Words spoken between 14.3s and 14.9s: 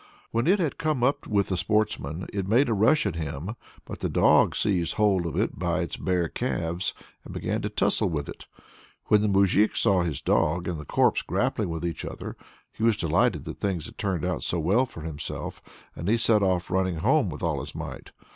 so well